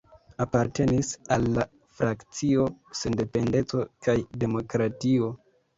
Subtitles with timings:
[0.45, 1.67] Apartenis al la
[1.99, 2.67] Frakcio
[3.03, 5.35] Sendependeco kaj Demokratio.